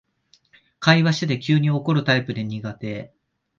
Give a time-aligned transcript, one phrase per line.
[0.79, 3.13] 会話してて急に怒るタイプで苦手